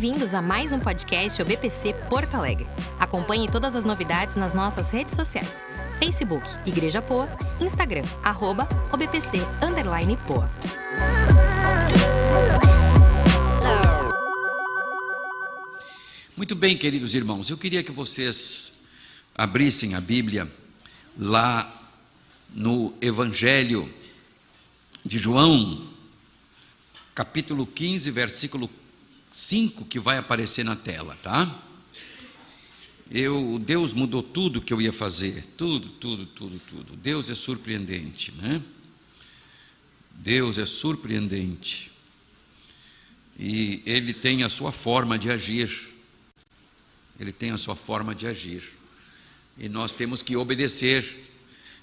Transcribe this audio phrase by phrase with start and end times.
[0.00, 2.68] Bem-vindos a mais um podcast OBPC Porto Alegre.
[3.00, 5.60] Acompanhe todas as novidades nas nossas redes sociais.
[5.98, 7.28] Facebook Igreja Poa,
[7.60, 10.48] Instagram arroba OBPC underline Poa.
[16.36, 18.84] Muito bem, queridos irmãos, eu queria que vocês
[19.34, 20.48] abrissem a Bíblia
[21.18, 21.68] lá
[22.54, 23.92] no Evangelho
[25.04, 25.88] de João,
[27.16, 28.70] capítulo 15, versículo
[29.30, 31.64] 5, que vai aparecer na tela, tá?
[33.10, 36.96] Eu, Deus mudou tudo que eu ia fazer, tudo, tudo, tudo, tudo.
[36.96, 38.62] Deus é surpreendente, né?
[40.12, 41.90] Deus é surpreendente.
[43.38, 45.94] E Ele tem a sua forma de agir.
[47.18, 48.62] Ele tem a sua forma de agir.
[49.56, 51.30] E nós temos que obedecer.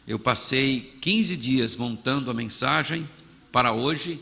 [0.08, 3.10] Eu passei 15 dias montando a mensagem
[3.52, 4.20] para hoje,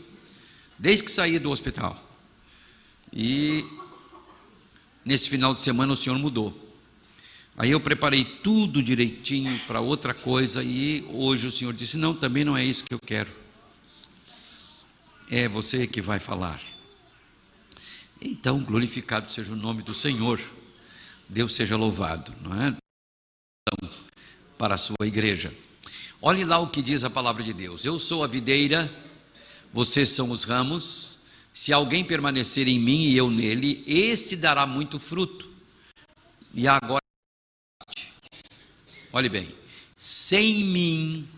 [0.78, 2.03] desde que saí do hospital.
[3.16, 3.64] E
[5.04, 6.52] nesse final de semana o Senhor mudou.
[7.56, 12.44] Aí eu preparei tudo direitinho para outra coisa e hoje o Senhor disse: Não, também
[12.44, 13.30] não é isso que eu quero.
[15.30, 16.60] É você que vai falar.
[18.20, 20.40] Então, glorificado seja o nome do Senhor.
[21.28, 22.76] Deus seja louvado, não é?
[24.58, 25.54] Para a sua igreja.
[26.20, 27.84] Olhe lá o que diz a palavra de Deus.
[27.84, 28.92] Eu sou a videira,
[29.72, 31.23] vocês são os ramos.
[31.54, 35.50] Se alguém permanecer em mim e eu nele, este dará muito fruto.
[36.52, 37.04] E agora
[39.14, 39.54] Olhe bem,
[39.96, 41.28] sem mim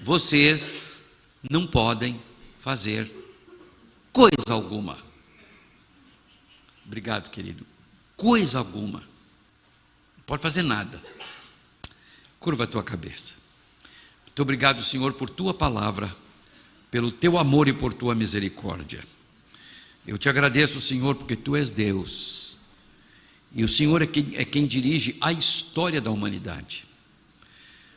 [0.00, 1.02] vocês
[1.50, 2.22] não podem
[2.60, 3.10] fazer
[4.12, 4.96] coisa alguma.
[6.86, 7.66] Obrigado, querido.
[8.16, 9.00] Coisa alguma.
[9.00, 11.02] Não pode fazer nada.
[12.38, 13.34] Curva a tua cabeça.
[14.26, 16.14] Muito obrigado, Senhor, por tua palavra,
[16.90, 19.02] pelo teu amor e por tua misericórdia.
[20.06, 22.40] Eu te agradeço, Senhor, porque tu és Deus
[23.52, 26.84] e o Senhor é quem, é quem dirige a história da humanidade.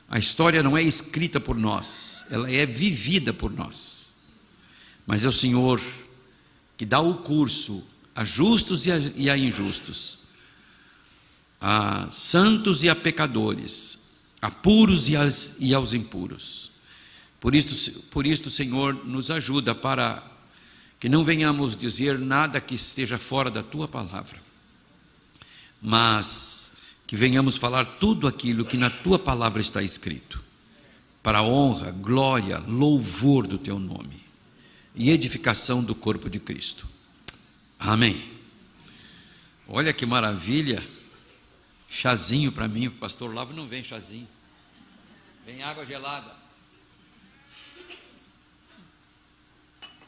[0.10, 4.14] A história não é escrita por nós, ela é vivida por nós.
[5.06, 5.82] Mas é o Senhor
[6.78, 7.84] que dá o curso
[8.16, 10.20] a justos e a, e a injustos,
[11.60, 14.00] a santos e a pecadores,
[14.42, 16.73] a puros e, as, e aos impuros.
[17.44, 20.24] Por isso, por isso, Senhor, nos ajuda para
[21.00, 24.40] que não venhamos dizer nada que esteja fora da tua palavra
[25.84, 30.42] mas que venhamos falar tudo aquilo que na tua palavra está escrito,
[31.22, 34.24] para a honra, glória, louvor do teu nome
[34.96, 36.88] e edificação do corpo de Cristo.
[37.78, 38.32] Amém.
[39.68, 40.82] Olha que maravilha.
[41.90, 44.28] Chazinho para mim, o pastor Lavo não vem chazinho.
[45.46, 46.43] Vem água gelada.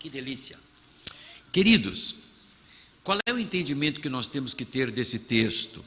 [0.06, 0.56] Que delícia.
[1.52, 2.14] Queridos,
[3.04, 5.84] qual é o entendimento que nós temos que ter desse texto?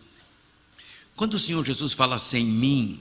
[1.14, 3.00] Quando o Senhor Jesus fala sem mim,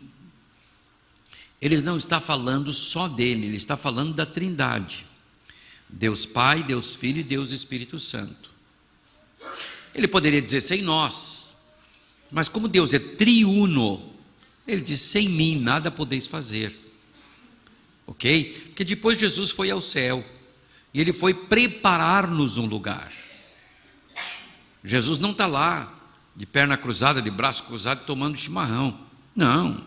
[1.60, 5.08] ele não está falando só dele, ele está falando da Trindade.
[5.90, 8.52] Deus Pai, Deus Filho e Deus Espírito Santo.
[9.96, 11.58] Ele poderia dizer sem nós,
[12.30, 14.14] mas como Deus é triuno,
[14.68, 16.78] ele diz: sem mim nada podeis fazer.
[18.06, 18.68] Ok?
[18.68, 20.37] Porque depois Jesus foi ao céu
[20.94, 23.12] e ele foi preparar-nos um lugar.
[24.84, 25.94] Jesus não está lá,
[26.36, 28.98] de perna cruzada, de braço cruzado, tomando chimarrão.
[29.36, 29.84] Não.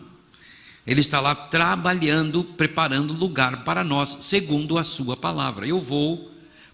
[0.85, 5.65] Ele está lá trabalhando, preparando lugar para nós, segundo a Sua palavra.
[5.65, 6.31] Eu vou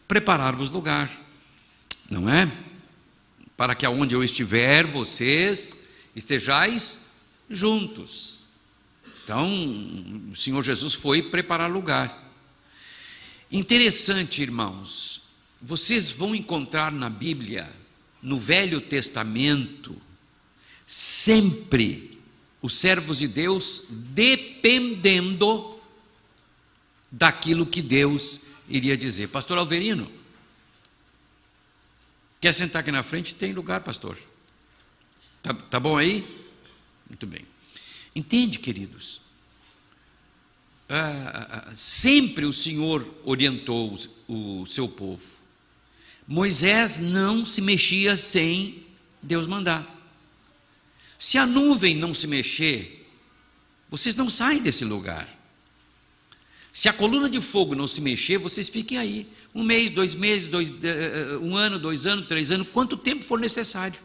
[0.07, 1.11] preparar-vos lugar,
[2.09, 2.51] não é?
[3.55, 5.75] Para que aonde eu estiver, vocês
[6.15, 7.01] estejais
[7.49, 8.43] juntos.
[9.23, 9.47] Então,
[10.31, 12.26] o Senhor Jesus foi preparar lugar.
[13.51, 15.21] Interessante, irmãos,
[15.61, 17.73] vocês vão encontrar na Bíblia
[18.21, 19.95] no Velho Testamento,
[20.85, 22.19] sempre
[22.61, 25.79] os servos de Deus dependendo
[27.11, 29.29] daquilo que Deus iria dizer.
[29.29, 30.11] Pastor Alverino,
[32.41, 33.33] quer sentar aqui na frente?
[33.33, 34.17] Tem lugar, pastor.
[35.41, 36.25] Tá, tá bom aí?
[37.07, 37.45] Muito bem.
[38.13, 39.21] Entende, queridos?
[40.89, 43.97] Ah, ah, ah sempre o Senhor orientou
[44.27, 45.23] o, seu povo.
[46.27, 48.85] Moisés não se mexia sem
[49.21, 49.85] Deus mandar.
[51.17, 53.07] Se a nuvem não se mexer,
[53.89, 55.27] vocês não saem desse lugar.
[56.73, 59.27] Se a coluna de fogo não se mexer, vocês fiquem aí.
[59.55, 63.23] Um mês, dois meses, dois, eh, eh, um ano, dois anos, três anos, quanto tempo
[63.23, 63.99] for necessário.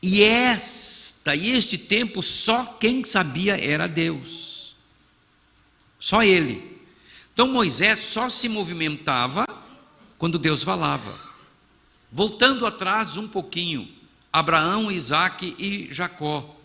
[0.00, 4.51] E esta e este tempo só quem sabia era Deus.
[6.02, 6.82] Só ele.
[7.32, 9.46] Então Moisés só se movimentava
[10.18, 11.16] quando Deus falava.
[12.10, 13.88] Voltando atrás um pouquinho,
[14.32, 16.56] Abraão, Isaac e Jacó.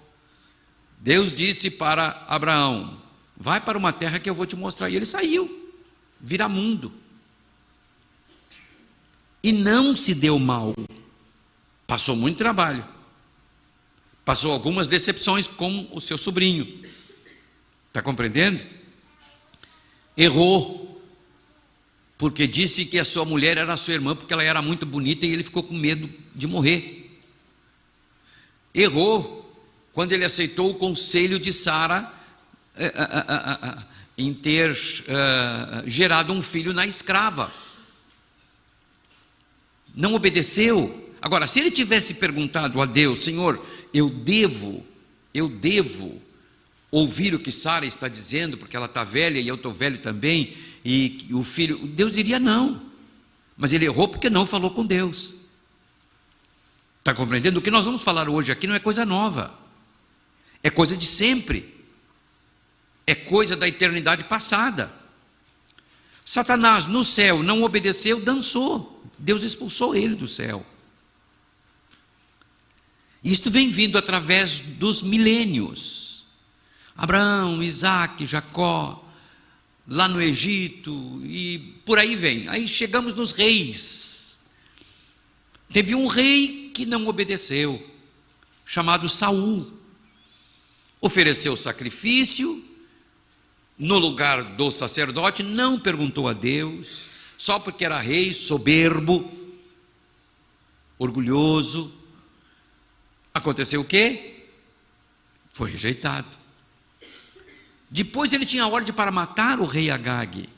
[0.98, 3.00] Deus disse para Abraão:
[3.38, 4.90] Vai para uma terra que eu vou te mostrar.
[4.90, 5.72] E ele saiu,
[6.20, 6.92] vira mundo.
[9.44, 10.74] E não se deu mal.
[11.86, 12.84] Passou muito trabalho.
[14.26, 16.84] Passou algumas decepções com o seu sobrinho.
[17.88, 18.78] Está compreendendo?
[20.18, 20.86] Errou.
[22.18, 25.32] Porque disse que a sua mulher era sua irmã porque ela era muito bonita e
[25.32, 27.20] ele ficou com medo de morrer.
[28.74, 29.38] Errou
[29.94, 32.12] quando ele aceitou o conselho de Sara
[32.76, 33.84] eh, eh, eh,
[34.18, 34.76] em ter
[35.86, 37.52] gerado um filho na escrava.
[39.96, 41.12] Não obedeceu.
[41.22, 43.64] Agora, se ele tivesse perguntado a Deus, Senhor,
[43.94, 44.86] eu devo,
[45.34, 46.22] eu devo
[46.92, 50.56] ouvir o que Sara está dizendo, porque ela está velha e eu estou velho também,
[50.84, 52.82] e o filho, Deus diria não.
[53.58, 55.36] Mas ele errou porque não falou com Deus.
[57.00, 57.60] Está compreendendo?
[57.60, 59.68] O que nós vamos falar hoje aqui não é coisa nova
[60.68, 61.74] é coisa de sempre,
[63.06, 64.92] é coisa da eternidade passada.
[66.26, 70.66] Satanás no céu não obedeceu, dançou, Deus expulsou ele do céu.
[73.24, 76.07] Isto vem vindo através dos milênios.
[76.98, 79.06] Abraão, Isaac, Jacó,
[79.88, 82.50] lá no Egito e por aí vem.
[82.50, 84.40] Aí chegamos nos reis.
[85.72, 87.86] Teve um rei que não obedeceu,
[88.66, 89.78] chamado Saul
[91.00, 92.64] ofereceu sacrifício
[93.78, 97.06] no lugar do sacerdote, não perguntou a Deus,
[97.38, 99.32] só porque era rei, soberbo,
[100.98, 101.94] orgulhoso.
[103.34, 104.46] Aconteceu o quê?
[105.54, 106.37] Foi rejeitado.
[107.90, 110.50] Depois ele tinha ordem para matar o rei Agag,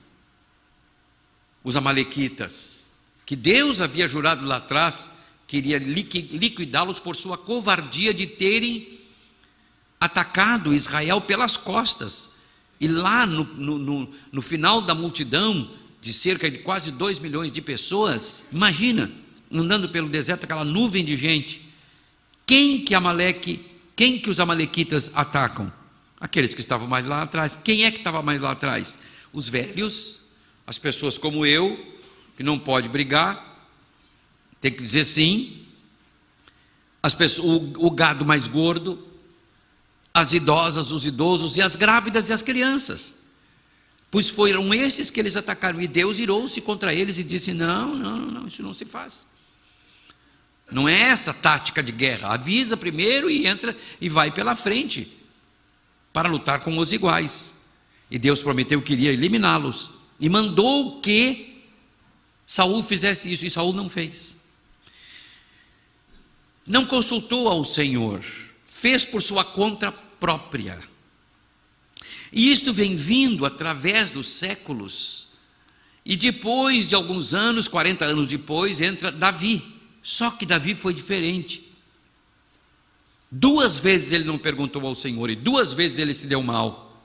[1.63, 2.85] os amalequitas,
[3.25, 5.09] que Deus havia jurado lá atrás
[5.49, 8.99] que iria liquidá-los por sua covardia de terem
[9.99, 12.33] atacado Israel pelas costas.
[12.79, 17.61] E lá no, no, no, final da multidão, de cerca de quase 2 milhões de
[17.61, 19.11] pessoas, imagina,
[19.51, 21.67] andando pelo deserto, aquela nuvem de gente.
[22.45, 23.65] Quem que Amaleque,
[23.95, 25.73] quem que os amalequitas atacam?
[26.19, 27.55] Aqueles que estavam mais lá atrás.
[27.55, 28.99] Quem é que estava mais lá atrás?
[29.31, 30.21] Os velhos,
[30.67, 31.97] as pessoas como eu,
[32.35, 33.69] que não pode brigar,
[34.59, 35.65] tem que dizer sim.
[37.01, 39.07] As pessoas, o, o gado mais gordo,
[40.13, 43.23] as idosas, os idosos e as grávidas e as crianças.
[44.11, 45.79] Pois foram esses que eles atacaram.
[45.79, 49.25] E Deus irou-se contra eles e disse: Não, não, não, isso não se faz.
[50.69, 52.33] Não é essa tática de guerra.
[52.33, 55.18] Avisa primeiro e entra e vai pela frente
[56.11, 57.53] para lutar com os iguais.
[58.09, 59.91] E Deus prometeu que iria eliminá-los.
[60.19, 61.63] E mandou que
[62.45, 63.45] Saul fizesse isso.
[63.45, 64.37] E Saul não fez.
[66.65, 68.23] Não consultou ao Senhor
[68.79, 70.79] fez por sua conta própria.
[72.31, 75.29] E isto vem vindo através dos séculos.
[76.05, 79.61] E depois de alguns anos, 40 anos depois, entra Davi.
[80.01, 81.68] Só que Davi foi diferente.
[83.31, 87.01] Duas vezes ele não perguntou ao Senhor e duas vezes ele se deu mal.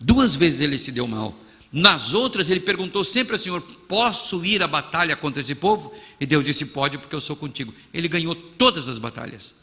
[0.00, 1.38] Duas vezes ele se deu mal.
[1.72, 5.94] Nas outras, ele perguntou sempre ao Senhor: Posso ir à batalha contra esse povo?
[6.18, 7.74] E Deus disse: Pode, porque eu sou contigo.
[7.92, 9.54] Ele ganhou todas as batalhas,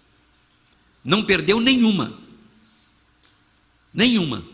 [1.04, 2.20] não perdeu nenhuma.
[3.94, 4.46] Nenhuma.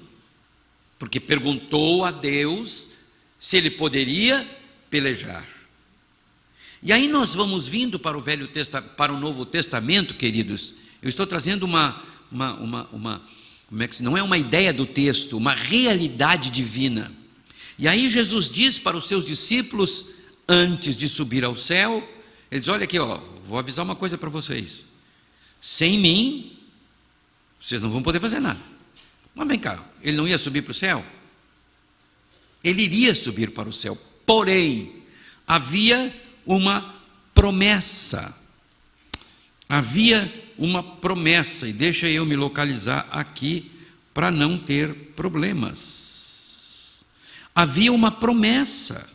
[0.97, 2.91] Porque perguntou a Deus
[3.39, 4.47] se ele poderia
[4.89, 5.58] pelejar.
[6.81, 10.75] E aí nós vamos vindo para o Velho Testamento, para o Novo Testamento, queridos.
[11.01, 13.21] Eu estou trazendo uma, uma, uma, uma
[13.67, 17.11] como é que não é uma ideia do texto, uma realidade divina.
[17.77, 20.07] E aí Jesus diz para os seus discípulos,
[20.47, 22.07] antes de subir ao céu,
[22.49, 24.85] ele diz: Olha aqui, ó, vou avisar uma coisa para vocês.
[25.61, 26.57] Sem mim,
[27.59, 28.59] vocês não vão poder fazer nada.
[29.35, 31.05] Mas vem cá, ele não ia subir para o céu?
[32.63, 33.97] Ele iria subir para o céu.
[34.25, 35.03] Porém,
[35.45, 36.13] havia
[36.49, 36.95] uma
[37.33, 38.35] promessa.
[39.69, 43.71] Havia uma promessa, e deixa eu me localizar aqui
[44.13, 46.19] para não ter problemas
[47.59, 49.09] havia uma promessa.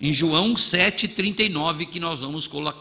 [0.00, 2.72] Em João 7,39, que nós vamos colo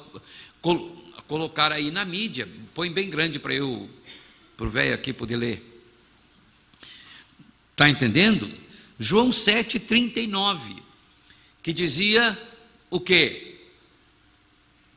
[0.62, 2.48] col colocar aí na mídia.
[2.76, 3.90] Põe bem grande para eu,
[4.56, 5.82] para o velho aqui poder ler.
[7.72, 8.52] Está entendendo?
[9.00, 10.78] João 7,39,
[11.64, 12.38] que dizia
[12.92, 13.56] o quê?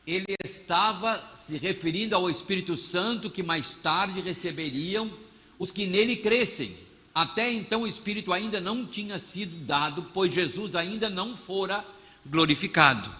[0.06, 5.10] Ele estava se referindo ao Espírito Santo que mais tarde receberiam
[5.58, 6.76] os que nele crescem.
[7.14, 11.84] Até então o Espírito ainda não tinha sido dado, pois Jesus ainda não fora
[12.26, 13.14] glorificado.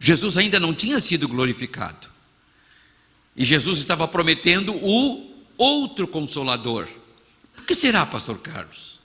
[0.00, 2.08] Jesus ainda não tinha sido glorificado.
[3.36, 6.88] E Jesus estava prometendo o outro consolador.
[7.58, 8.95] O que será, pastor Carlos?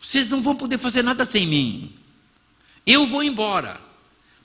[0.00, 1.92] Vocês não vão poder fazer nada sem mim.
[2.86, 3.80] Eu vou embora,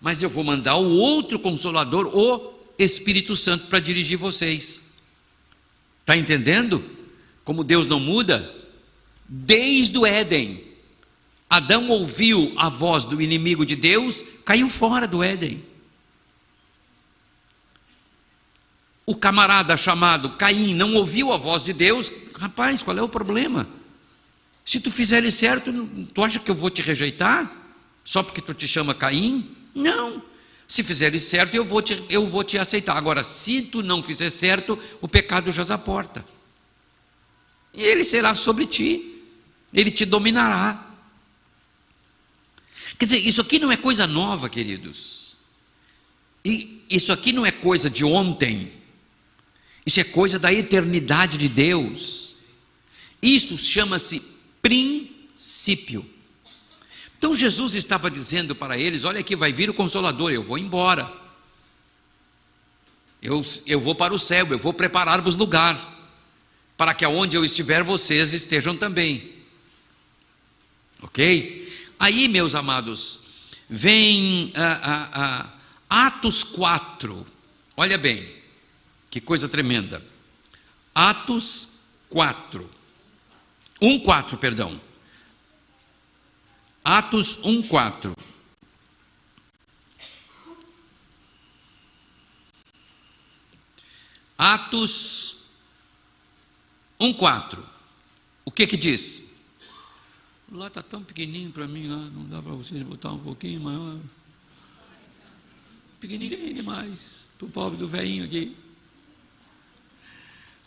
[0.01, 4.81] mas eu vou mandar o outro consolador, o Espírito Santo, para dirigir vocês.
[6.01, 6.83] Está entendendo?
[7.43, 8.53] Como Deus não muda?
[9.27, 10.61] Desde o Éden,
[11.49, 15.63] Adão ouviu a voz do inimigo de Deus, caiu fora do Éden.
[19.05, 23.67] O camarada chamado Caim não ouviu a voz de Deus, rapaz, qual é o problema?
[24.65, 25.71] Se tu fizeres certo,
[26.13, 27.51] tu acha que eu vou te rejeitar?
[28.03, 29.55] Só porque tu te chama Caim?
[29.75, 30.23] Não.
[30.67, 32.97] Se fizeres certo, eu vou te, eu vou te aceitar.
[32.97, 36.23] Agora, se tu não fizer certo, o pecado já a porta.
[37.73, 39.21] E ele será sobre ti.
[39.73, 40.91] Ele te dominará.
[42.97, 45.35] Quer dizer, isso aqui não é coisa nova, queridos.
[46.45, 48.71] E isso aqui não é coisa de ontem.
[49.85, 52.35] Isso é coisa da eternidade de Deus.
[53.21, 54.32] Isto chama-se
[54.63, 56.09] princípio.
[57.17, 61.11] Então Jesus estava dizendo para eles: Olha aqui, vai vir o Consolador, eu vou embora.
[63.21, 65.77] Eu, eu vou para o céu, eu vou preparar-vos lugar,
[66.75, 69.33] para que aonde eu estiver, vocês estejam também.
[71.01, 71.91] Ok?
[71.99, 73.19] Aí, meus amados,
[73.69, 75.09] vem ah, ah,
[75.89, 77.25] ah, Atos 4,
[77.77, 78.29] olha bem,
[79.09, 80.03] que coisa tremenda.
[80.93, 81.69] Atos
[82.09, 82.69] 4,
[83.83, 84.79] 1, 4, perdão.
[86.85, 88.15] Atos 1:4.
[94.37, 95.35] Atos
[96.97, 97.61] 1:4.
[98.45, 99.33] O que que diz?
[100.49, 103.99] Lá está tão pequenininho para mim, lá não dá para vocês botar um pouquinho maior.
[105.99, 108.55] Pequenininho demais, para o pobre do velhinho aqui.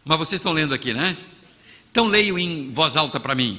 [0.05, 1.17] Mas vocês estão lendo aqui, né?
[1.97, 3.59] Então leio em voz alta para mim.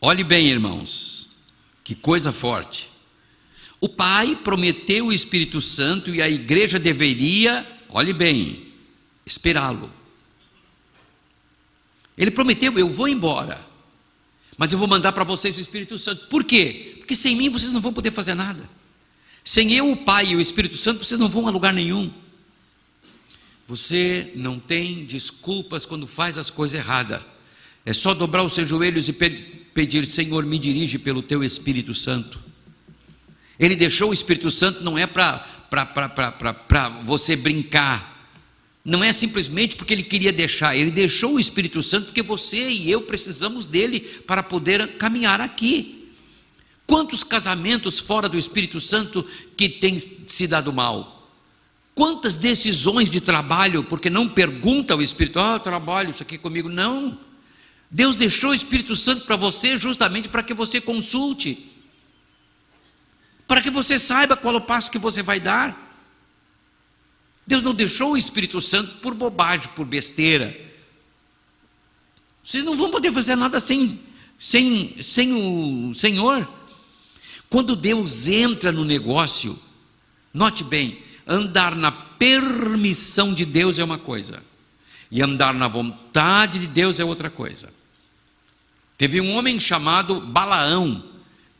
[0.00, 1.28] Olhe bem, irmãos,
[1.82, 2.88] que coisa forte.
[3.80, 8.72] O Pai prometeu o Espírito Santo e a igreja deveria, olhe bem,
[9.26, 10.05] esperá-lo.
[12.16, 13.64] Ele prometeu: eu vou embora,
[14.56, 16.26] mas eu vou mandar para vocês o Espírito Santo.
[16.26, 16.94] Por quê?
[16.98, 18.68] Porque sem mim vocês não vão poder fazer nada.
[19.44, 22.12] Sem eu, o Pai e o Espírito Santo, vocês não vão a lugar nenhum.
[23.68, 27.20] Você não tem desculpas quando faz as coisas erradas.
[27.84, 32.40] É só dobrar os seus joelhos e pedir: Senhor, me dirige pelo teu Espírito Santo.
[33.58, 35.44] Ele deixou o Espírito Santo não é para
[37.04, 38.15] você brincar,
[38.86, 42.88] não é simplesmente porque ele queria deixar, ele deixou o Espírito Santo porque você e
[42.88, 46.12] eu precisamos dele para poder caminhar aqui.
[46.86, 49.26] Quantos casamentos fora do Espírito Santo
[49.56, 51.28] que têm se dado mal?
[51.96, 56.68] Quantas decisões de trabalho, porque não pergunta ao Espírito, ah, trabalho isso aqui comigo.
[56.68, 57.18] Não.
[57.90, 61.72] Deus deixou o Espírito Santo para você justamente para que você consulte,
[63.48, 65.85] para que você saiba qual o passo que você vai dar.
[67.46, 70.58] Deus não deixou o Espírito Santo por bobagem, por besteira.
[72.42, 74.00] Vocês não vão poder fazer nada sem,
[74.38, 76.48] sem, sem o Senhor.
[77.48, 79.58] Quando Deus entra no negócio,
[80.34, 84.42] note bem, andar na permissão de Deus é uma coisa,
[85.10, 87.72] e andar na vontade de Deus é outra coisa.
[88.98, 91.04] Teve um homem chamado Balaão,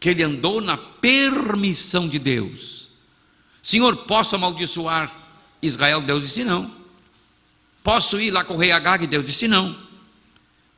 [0.01, 2.89] que ele andou na permissão de Deus.
[3.63, 5.26] Senhor, posso amaldiçoar
[5.63, 6.01] Israel?
[6.01, 6.71] Deus disse não.
[7.83, 9.07] Posso ir lá com o rei Agag?
[9.07, 9.77] Deus disse não.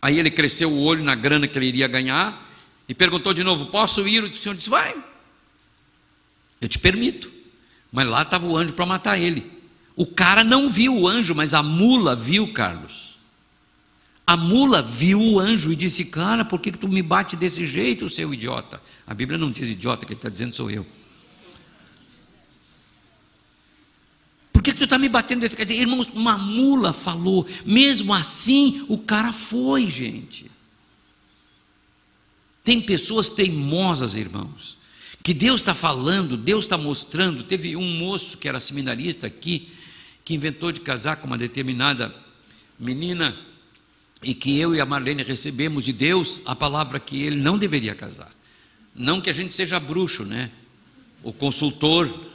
[0.00, 2.46] Aí ele cresceu o olho na grana que ele iria ganhar
[2.88, 4.22] e perguntou de novo: Posso ir?
[4.22, 4.94] O Senhor disse: Vai,
[6.60, 7.32] eu te permito.
[7.90, 9.50] Mas lá estava o anjo para matar ele.
[9.96, 13.16] O cara não viu o anjo, mas a mula viu, Carlos.
[14.26, 18.10] A mula viu o anjo e disse: Cara, por que, tu me bate desse jeito,
[18.10, 18.80] seu idiota?
[19.06, 20.86] A Bíblia não diz idiota, que ele está dizendo sou eu.
[24.72, 25.72] Que, tu está me batendo desse jeito?
[25.72, 27.46] Irmãos, uma mula falou.
[27.64, 30.50] Mesmo assim, o cara foi, gente.
[32.62, 34.76] Tem pessoas teimosas, irmãos,
[35.22, 37.42] que Deus está falando, Deus está mostrando.
[37.42, 39.68] Teve um moço que era seminarista aqui,
[40.24, 42.14] que inventou de casar com uma determinada
[42.78, 43.36] menina
[44.22, 47.94] e que eu e a Marlene recebemos de Deus a palavra que ele não deveria
[47.94, 48.30] casar.
[48.94, 50.50] Não que a gente seja bruxo, né?
[51.22, 52.27] O consultor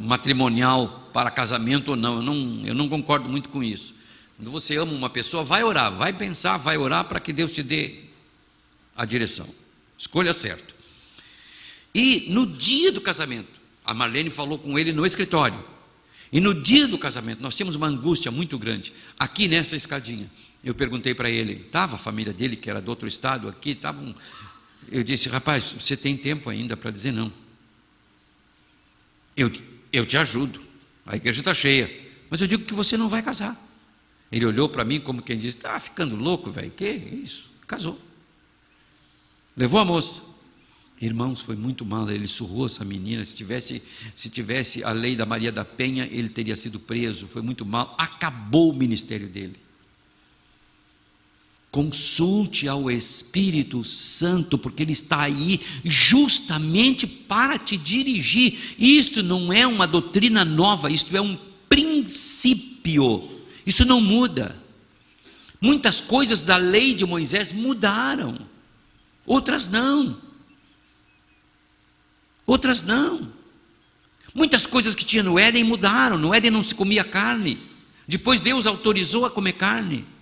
[0.00, 2.16] matrimonial para casamento ou não.
[2.16, 2.62] Eu, não.
[2.66, 3.94] eu não concordo muito com isso.
[4.36, 7.62] Quando você ama uma pessoa, vai orar, vai pensar, vai orar para que Deus te
[7.62, 8.04] dê
[8.96, 9.48] a direção.
[9.96, 10.74] Escolha certo.
[11.94, 15.62] E no dia do casamento, a Marlene falou com ele no escritório.
[16.32, 18.92] E no dia do casamento, nós tínhamos uma angústia muito grande.
[19.16, 20.28] Aqui nessa escadinha,
[20.64, 24.12] eu perguntei para ele, estava a família dele, que era do outro estado, aqui, estavam.
[24.90, 27.32] Eu disse, rapaz, você tem tempo ainda para dizer não.
[29.36, 29.50] Eu,
[29.92, 30.60] eu te ajudo,
[31.06, 31.90] a igreja está cheia,
[32.30, 33.60] mas eu digo que você não vai casar.
[34.30, 37.50] Ele olhou para mim como quem disse: está ficando louco, velho, que isso?
[37.66, 38.00] Casou.
[39.56, 40.34] Levou a moça.
[41.00, 43.24] Irmãos, foi muito mal, ele surrou essa menina.
[43.24, 43.82] Se tivesse,
[44.14, 47.26] se tivesse a lei da Maria da Penha, ele teria sido preso.
[47.26, 49.63] Foi muito mal, acabou o ministério dele.
[51.74, 58.76] Consulte ao Espírito Santo, porque ele está aí justamente para te dirigir.
[58.78, 61.36] Isto não é uma doutrina nova, isto é um
[61.68, 63.28] princípio.
[63.66, 64.56] Isso não muda.
[65.60, 68.38] Muitas coisas da lei de Moisés mudaram,
[69.26, 70.16] outras não.
[72.46, 73.32] Outras não.
[74.32, 76.16] Muitas coisas que tinha no Éden mudaram.
[76.18, 77.58] No Éden não se comia carne.
[78.06, 80.13] Depois Deus autorizou a comer carne.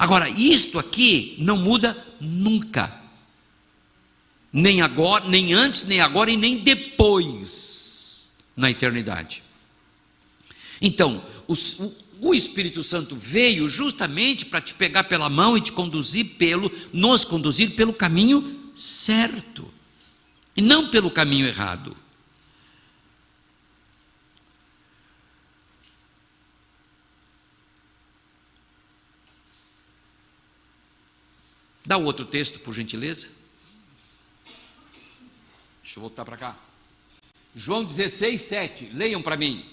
[0.00, 2.90] Agora, isto aqui não muda nunca.
[4.50, 9.42] Nem agora, nem antes, nem agora e nem depois na eternidade.
[10.80, 11.54] Então, o,
[12.18, 17.22] o Espírito Santo veio justamente para te pegar pela mão e te conduzir pelo, nos
[17.22, 19.70] conduzir pelo caminho certo
[20.56, 21.94] e não pelo caminho errado.
[31.90, 33.26] Dá o outro texto, por gentileza.
[35.82, 36.56] Deixa eu voltar para cá.
[37.52, 38.90] João 16, 7.
[38.94, 39.68] Leiam para mim.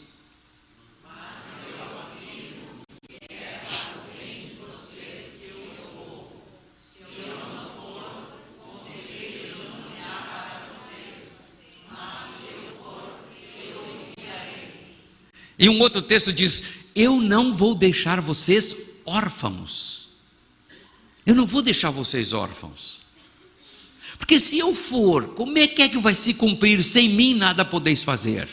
[15.60, 16.64] E um outro texto diz:
[16.96, 20.07] Eu não vou deixar vocês órfãos.
[21.28, 23.02] Eu não vou deixar vocês órfãos.
[24.18, 26.82] Porque se eu for, como é que é que vai se cumprir?
[26.86, 28.50] Sem mim nada podeis fazer.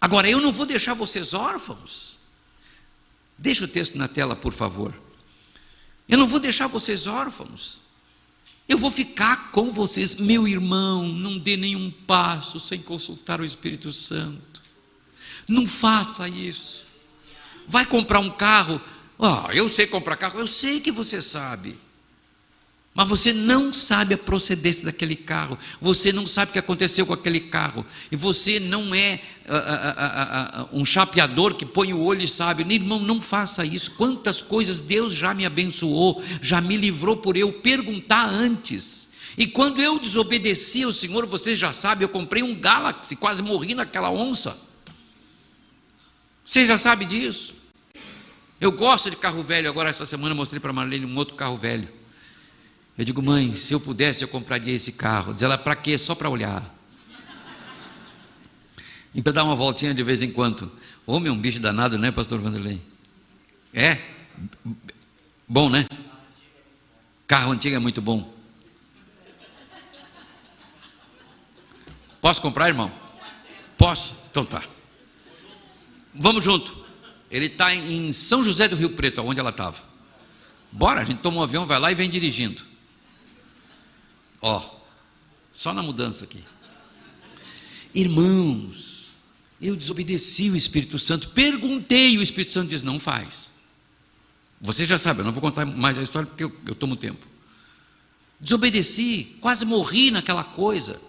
[0.00, 2.18] Agora, eu não vou deixar vocês órfãos.
[3.38, 4.92] Deixa o texto na tela, por favor.
[6.08, 7.80] Eu não vou deixar vocês órfãos.
[8.68, 13.92] Eu vou ficar com vocês, meu irmão, não dê nenhum passo sem consultar o Espírito
[13.92, 14.62] Santo.
[15.46, 16.86] Não faça isso.
[17.66, 18.80] Vai comprar um carro,
[19.22, 21.76] oh, eu sei comprar carro, eu sei que você sabe.
[22.94, 27.14] Mas você não sabe a procedência daquele carro, você não sabe o que aconteceu com
[27.14, 32.20] aquele carro, e você não é uh, uh, uh, um chapeador que põe o olho
[32.20, 33.92] e sabe, irmão, não faça isso.
[33.92, 39.08] Quantas coisas Deus já me abençoou, já me livrou por eu perguntar antes.
[39.38, 43.74] E quando eu desobedeci ao Senhor, você já sabe, eu comprei um Galaxy, quase morri
[43.74, 44.60] naquela onça.
[46.44, 47.61] Você já sabe disso.
[48.62, 51.88] Eu gosto de carro velho, agora essa semana mostrei para Marlene um outro carro velho.
[52.96, 55.34] Eu digo, mãe, se eu pudesse, eu compraria esse carro.
[55.34, 55.98] Diz ela, para quê?
[55.98, 56.72] Só para olhar.
[59.12, 60.70] E para dar uma voltinha de vez em quando.
[61.04, 62.80] Homem é um bicho danado, né, pastor Vanderlei?
[63.74, 63.98] É?
[65.48, 65.84] Bom, né?
[67.26, 68.32] Carro antigo é muito bom.
[72.20, 72.92] Posso comprar, irmão?
[73.76, 74.16] Posso?
[74.30, 74.62] Então tá.
[76.14, 76.81] Vamos junto.
[77.32, 79.82] Ele está em São José do Rio Preto, onde ela estava.
[80.70, 82.62] Bora, a gente toma um avião, vai lá e vem dirigindo.
[84.42, 84.62] Ó,
[85.50, 86.44] só na mudança aqui.
[87.94, 89.08] Irmãos,
[89.60, 93.50] eu desobedeci o Espírito Santo, perguntei, o Espírito Santo diz: não faz.
[94.60, 97.26] Você já sabe, eu não vou contar mais a história porque eu, eu tomo tempo.
[98.38, 101.00] Desobedeci, quase morri naquela coisa.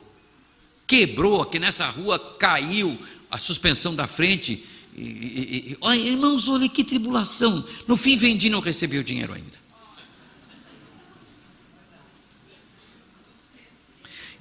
[0.87, 2.97] Quebrou aqui nessa rua, caiu
[3.29, 4.65] a suspensão da frente.
[4.95, 7.63] E, e, e, olha, irmãos, olha que tribulação.
[7.87, 9.62] No fim vendi e não recebi o dinheiro ainda.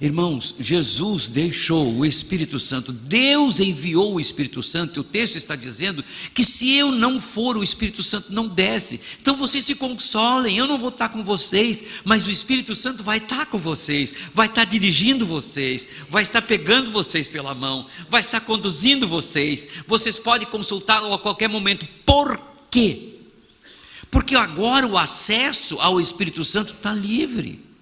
[0.01, 5.55] Irmãos, Jesus deixou o Espírito Santo, Deus enviou o Espírito Santo, e o texto está
[5.55, 6.03] dizendo
[6.33, 8.99] que se eu não for, o Espírito Santo não desce.
[9.21, 13.19] Então vocês se consolem, eu não vou estar com vocês, mas o Espírito Santo vai
[13.19, 18.41] estar com vocês, vai estar dirigindo vocês, vai estar pegando vocês pela mão, vai estar
[18.41, 19.67] conduzindo vocês.
[19.87, 21.87] Vocês podem consultá-lo a qualquer momento.
[22.05, 23.09] Por quê?
[24.09, 27.72] Porque agora o acesso ao Espírito Santo está livre.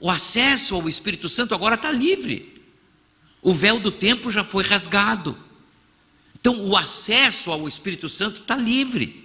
[0.00, 2.54] O acesso ao Espírito Santo agora está livre.
[3.40, 5.36] O véu do templo já foi rasgado.
[6.38, 9.24] Então, o acesso ao Espírito Santo está livre.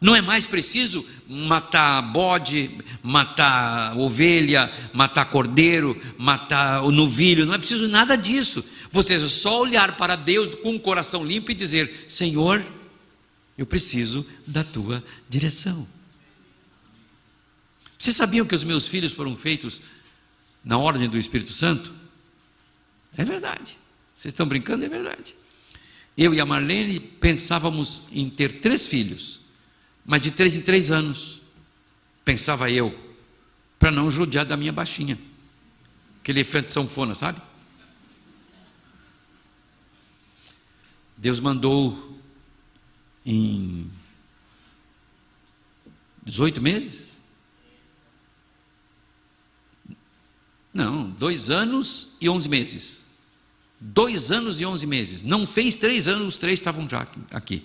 [0.00, 2.70] Não é mais preciso matar bode,
[3.02, 8.62] matar ovelha, matar cordeiro, matar o novilho, não é preciso nada disso.
[8.90, 12.62] Você só olhar para Deus com o coração limpo e dizer: Senhor,
[13.56, 15.88] eu preciso da tua direção.
[17.98, 19.80] Vocês sabiam que os meus filhos foram feitos
[20.64, 21.94] na ordem do Espírito Santo?
[23.16, 23.78] É verdade.
[24.14, 24.84] Vocês estão brincando?
[24.84, 25.34] É verdade.
[26.16, 29.40] Eu e a Marlene pensávamos em ter três filhos,
[30.04, 31.40] mas de três em três anos.
[32.24, 32.96] Pensava eu,
[33.78, 35.18] para não judiar da minha baixinha.
[36.20, 37.40] Aquele efeito sanfona, sabe?
[41.16, 42.18] Deus mandou
[43.24, 43.90] em
[46.24, 47.13] 18 meses
[50.74, 53.04] Não, dois anos e onze meses.
[53.80, 55.22] Dois anos e onze meses.
[55.22, 57.64] Não fez três anos, os três estavam já aqui.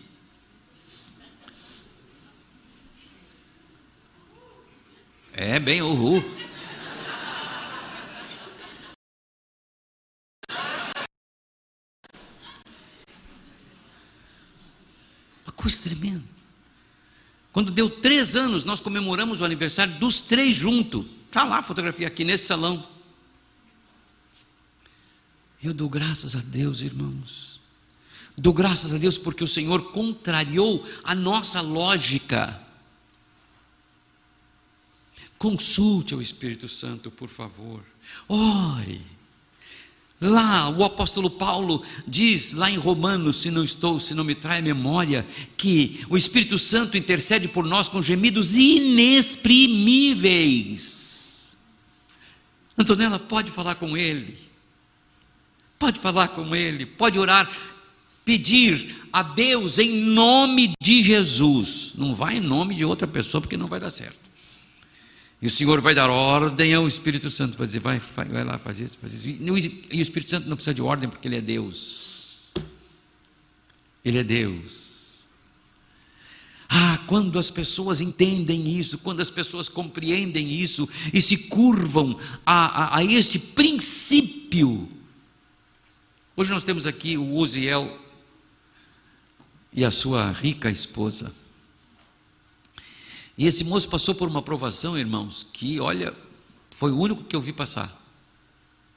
[5.34, 6.24] É bem uhul.
[15.44, 16.24] Uma coisa tremenda.
[17.52, 21.08] Quando deu três anos, nós comemoramos o aniversário dos três juntos.
[21.26, 22.99] Está lá a fotografia aqui nesse salão.
[25.62, 27.60] Eu dou graças a Deus, irmãos.
[28.38, 32.62] Dou graças a Deus porque o Senhor contrariou a nossa lógica.
[35.38, 37.84] Consulte o Espírito Santo, por favor.
[38.28, 39.02] Ore.
[40.22, 44.60] Lá, o apóstolo Paulo diz, lá em Romanos, se não estou, se não me trai
[44.60, 51.56] a memória, que o Espírito Santo intercede por nós com gemidos inexprimíveis.
[52.78, 54.49] Antonella, pode falar com ele.
[55.80, 57.50] Pode falar com Ele, pode orar,
[58.26, 61.94] pedir a Deus em nome de Jesus.
[61.96, 64.30] Não vai em nome de outra pessoa, porque não vai dar certo.
[65.42, 68.84] E o Senhor vai dar ordem ao Espírito Santo, vai dizer, vai, vai, lá fazer
[68.84, 69.42] isso, fazer isso.
[69.90, 72.50] E o Espírito Santo não precisa de ordem, porque Ele é Deus.
[74.04, 74.90] Ele é Deus.
[76.68, 82.98] Ah, quando as pessoas entendem isso, quando as pessoas compreendem isso e se curvam a,
[82.98, 84.90] a, a este princípio,
[86.40, 88.00] Hoje nós temos aqui o Uziel
[89.74, 91.36] e a sua rica esposa.
[93.38, 96.16] E esse moço passou por uma aprovação, irmãos, que, olha,
[96.72, 97.94] foi o único que eu vi passar,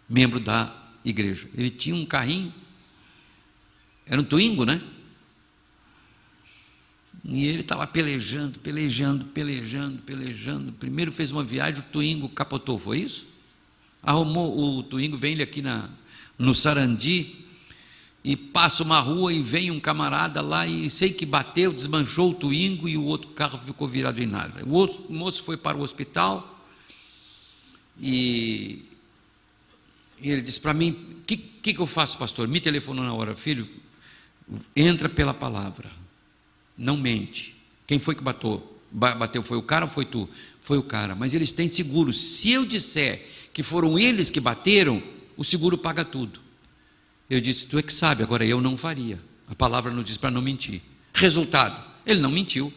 [0.09, 0.72] membro da
[1.05, 1.48] igreja.
[1.57, 2.55] Ele tinha um carrinho,
[4.07, 4.81] era um Twingo, né?
[7.24, 10.72] E ele estava pelejando, pelejando, pelejando, pelejando.
[10.74, 13.26] Primeiro fez uma viagem, o Twingo capotou, foi isso?
[14.00, 15.90] Arrumou o Twingo, vem ele aqui na,
[16.42, 17.37] no Sarandi,
[18.24, 22.35] e passa uma rua e vem um camarada lá e sei que bateu, desmanchou o
[22.35, 24.64] Twingo e o outro carro ficou virado em nada.
[24.64, 26.64] O outro moço foi para o hospital
[28.00, 28.85] e,
[30.20, 32.46] e ele disse para mim: O que, que, que eu faço, pastor?
[32.46, 33.68] Me telefonou na hora, filho,
[34.76, 35.90] entra pela palavra,
[36.78, 37.57] não mente.
[37.87, 38.68] Quem foi que bateu?
[38.90, 40.28] Bateu foi o cara ou foi tu?
[40.61, 42.12] Foi o cara, mas eles têm seguro.
[42.12, 45.02] Se eu disser que foram eles que bateram,
[45.36, 46.40] o seguro paga tudo.
[47.28, 49.18] Eu disse: Tu é que sabe, agora eu não faria.
[49.48, 50.82] A palavra não diz para não mentir.
[51.14, 52.72] Resultado: ele não mentiu.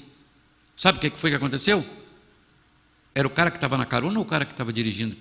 [0.76, 1.86] Sabe o que foi que aconteceu?
[3.14, 5.16] Era o cara que estava na carona ou o cara que estava dirigindo?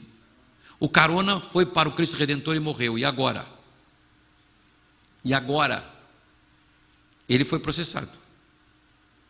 [0.80, 2.98] O carona foi para o Cristo Redentor e morreu.
[2.98, 3.46] E agora?
[5.24, 5.88] E agora?
[7.28, 8.10] Ele foi processado.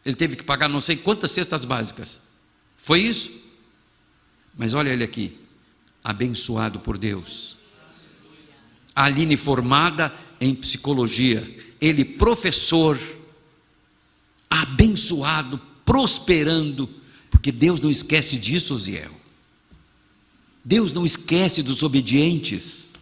[0.04, 2.20] Ele teve que pagar não sei quantas cestas básicas.
[2.76, 3.42] Foi isso?
[4.56, 5.38] Mas olha ele aqui,
[6.02, 7.53] abençoado por Deus
[8.94, 11.42] Aline formada em psicologia,
[11.80, 12.98] ele professor,
[14.48, 16.88] abençoado, prosperando,
[17.30, 19.10] porque Deus não esquece disso, Osiel.
[20.64, 22.94] Deus não esquece dos obedientes.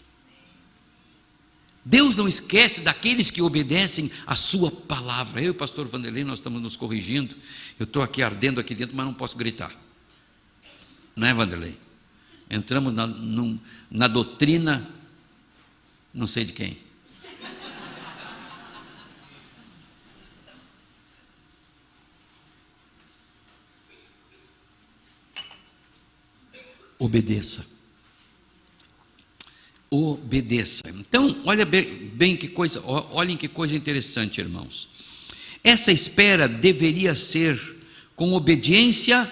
[1.84, 5.40] Deus não esquece daqueles que obedecem a sua palavra.
[5.40, 7.36] Eu e o pastor Vanderlei, nós estamos nos corrigindo.
[7.78, 9.72] Eu estou aqui ardendo aqui dentro, mas não posso gritar.
[11.14, 11.76] Não é, Vanderlei?
[12.48, 13.58] Entramos na, num,
[13.90, 14.88] na doutrina,
[16.12, 16.76] não sei de quem.
[26.98, 27.66] Obedeça.
[29.90, 30.82] Obedeça.
[30.86, 34.88] Então, olha bem, que coisa, olhem que coisa interessante, irmãos.
[35.64, 37.60] Essa espera deveria ser
[38.14, 39.30] com obediência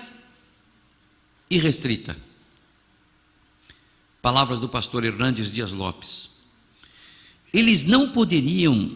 [1.48, 2.16] irrestrita.
[4.20, 6.39] Palavras do pastor Hernandes Dias Lopes.
[7.52, 8.90] Eles não poderiam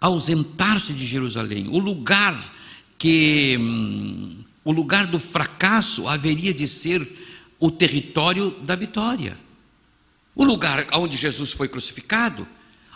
[0.00, 1.68] ausentar-se de Jerusalém.
[1.68, 2.54] O lugar
[2.98, 7.06] que hum, o lugar do fracasso haveria de ser
[7.58, 9.38] o território da vitória.
[10.34, 12.46] O lugar onde Jesus foi crucificado,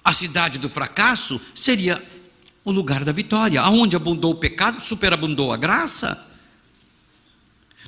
[0.05, 2.03] a cidade do fracasso, seria
[2.64, 3.61] o lugar da vitória.
[3.61, 6.27] Aonde abundou o pecado, superabundou a graça.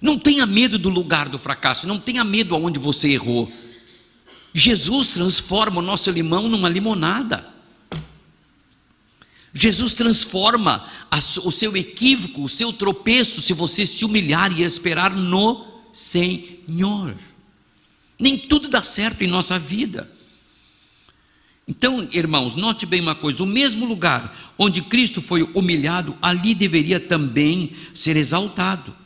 [0.00, 3.50] Não tenha medo do lugar do fracasso, não tenha medo aonde você errou.
[4.54, 7.52] Jesus transforma o nosso limão numa limonada.
[9.54, 10.86] Jesus transforma
[11.44, 17.16] o seu equívoco, o seu tropeço, se você se humilhar e esperar no Senhor.
[18.18, 20.10] Nem tudo dá certo em nossa vida.
[21.66, 27.00] Então, irmãos, note bem uma coisa: o mesmo lugar onde Cristo foi humilhado, ali deveria
[27.00, 28.96] também ser exaltado.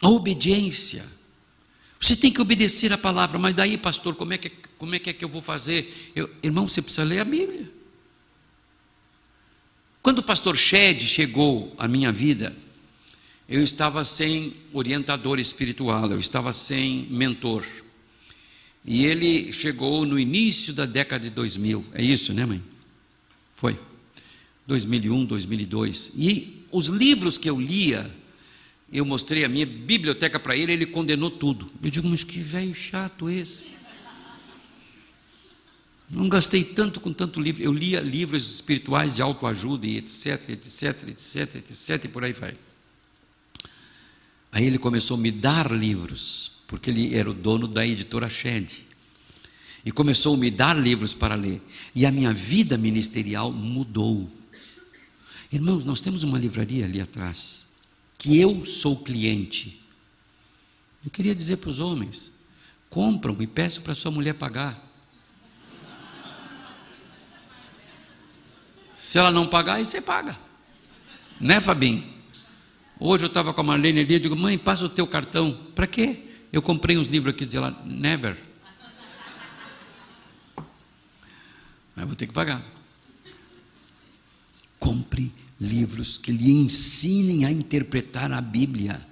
[0.00, 1.21] A obediência.
[2.02, 5.10] Você tem que obedecer a palavra, mas daí, pastor, como é que, como é, que
[5.10, 6.10] é que eu vou fazer?
[6.16, 7.70] Eu, irmão, você precisa ler a Bíblia.
[10.02, 12.56] Quando o pastor Shed chegou à minha vida,
[13.48, 17.64] eu estava sem orientador espiritual, eu estava sem mentor.
[18.84, 22.60] E ele chegou no início da década de 2000, é isso, né, mãe?
[23.54, 23.78] Foi.
[24.66, 26.10] 2001, 2002.
[26.16, 28.10] E os livros que eu lia,
[28.92, 31.72] eu mostrei a minha biblioteca para ele, ele condenou tudo.
[31.82, 33.72] Eu digo, mas que velho chato esse.
[36.10, 37.62] Não gastei tanto com tanto livro.
[37.62, 42.54] Eu lia livros espirituais de autoajuda e etc, etc, etc, etc, e por aí vai.
[44.52, 48.86] Aí ele começou a me dar livros, porque ele era o dono da editora Shed.
[49.86, 51.62] E começou a me dar livros para ler.
[51.94, 54.30] E a minha vida ministerial mudou.
[55.50, 57.61] Irmãos, nós temos uma livraria ali atrás
[58.22, 59.82] que eu sou cliente.
[61.04, 62.30] Eu queria dizer para os homens:
[62.88, 64.80] compram e peçam para sua mulher pagar.
[68.94, 70.38] Se ela não pagar, aí você paga.
[71.40, 72.04] Né, Fabinho?
[73.00, 75.52] Hoje eu estava com a Marlene ali, eu digo, mãe, passa o teu cartão.
[75.74, 76.22] Para quê?
[76.52, 78.40] Eu comprei uns livros aqui, dizia lá, never.
[81.96, 82.64] Mas vou ter que pagar.
[84.78, 85.32] Compre
[85.62, 89.06] livros que lhe ensinem a interpretar a Bíblia.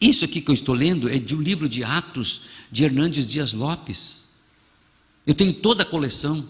[0.00, 3.52] Isso aqui que eu estou lendo é de um livro de Atos de Hernandes Dias
[3.52, 4.22] Lopes.
[5.26, 6.48] Eu tenho toda a coleção.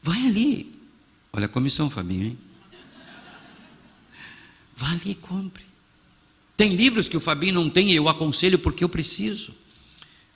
[0.00, 0.74] Vai ali.
[1.32, 2.38] Olha a comissão, Fabinho, hein?
[4.74, 5.64] Vai ali e compre.
[6.56, 9.54] Tem livros que o Fabinho não tem e eu aconselho porque eu preciso.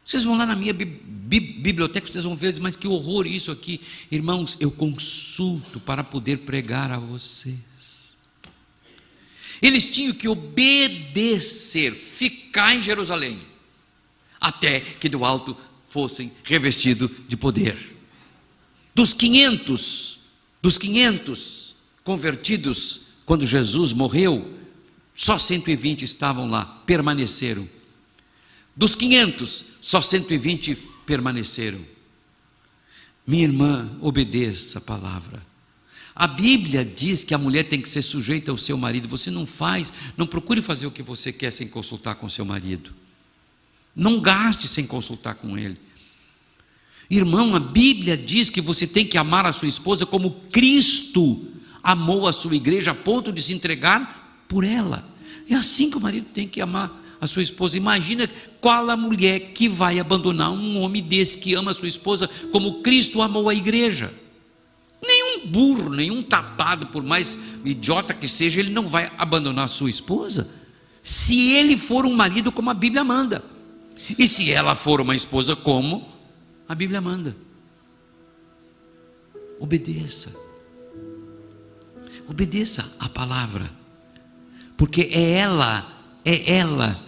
[0.06, 3.80] Vocês vão lá na minha biblioteca, vocês vão ver, mas que horror isso aqui.
[4.08, 7.56] Irmãos, eu consulto para poder pregar a vocês.
[9.60, 13.40] Eles tinham que obedecer, ficar em Jerusalém,
[14.40, 15.56] até que do alto
[15.88, 17.96] fossem revestidos de poder.
[18.94, 20.20] Dos 500,
[20.62, 24.54] dos 500 convertidos, quando Jesus morreu,
[25.16, 27.68] só 120 estavam lá, permaneceram.
[28.76, 30.74] Dos 500, só 120
[31.06, 31.80] permaneceram.
[33.26, 35.44] Minha irmã, obedeça a palavra.
[36.14, 39.08] A Bíblia diz que a mulher tem que ser sujeita ao seu marido.
[39.08, 42.92] Você não faz, não procure fazer o que você quer sem consultar com seu marido.
[43.94, 45.78] Não gaste sem consultar com ele.
[47.08, 51.46] Irmão, a Bíblia diz que você tem que amar a sua esposa como Cristo
[51.82, 55.08] amou a sua igreja a ponto de se entregar por ela.
[55.48, 57.76] É assim que o marido tem que amar a sua esposa.
[57.76, 58.28] Imagina
[58.60, 62.82] qual a mulher que vai abandonar um homem desse que ama a sua esposa como
[62.82, 64.12] Cristo amou a igreja.
[65.02, 69.90] Nenhum burro, nenhum tapado, por mais idiota que seja, ele não vai abandonar a sua
[69.90, 70.50] esposa.
[71.02, 73.42] Se ele for um marido como a Bíblia manda.
[74.18, 76.08] E se ela for uma esposa como
[76.68, 77.36] a Bíblia manda.
[79.58, 80.32] Obedeça.
[82.28, 83.70] Obedeça a palavra.
[84.76, 85.86] Porque é ela,
[86.24, 87.05] é ela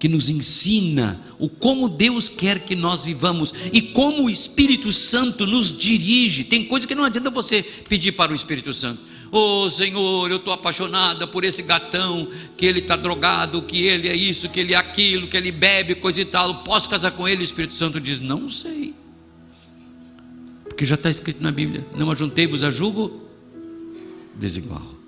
[0.00, 5.46] que nos ensina o como Deus quer que nós vivamos e como o Espírito Santo
[5.46, 6.42] nos dirige.
[6.42, 8.98] Tem coisa que não adianta você pedir para o Espírito Santo.
[9.30, 14.08] Ô oh, Senhor, eu estou apaixonada por esse gatão, que ele está drogado, que ele
[14.08, 16.64] é isso, que ele é aquilo, que ele bebe, coisa e tal.
[16.64, 17.42] Posso casar com ele?
[17.42, 18.94] O Espírito Santo diz: Não sei.
[20.64, 23.28] Porque já está escrito na Bíblia: Não ajuntei-vos a julgo
[24.34, 24.99] desigual.